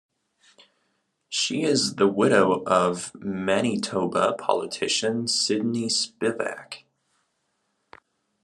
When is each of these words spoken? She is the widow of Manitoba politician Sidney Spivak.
She 1.29 1.61
is 1.61 1.93
the 1.97 2.07
widow 2.07 2.63
of 2.65 3.13
Manitoba 3.13 4.33
politician 4.33 5.27
Sidney 5.27 5.89
Spivak. 5.89 6.85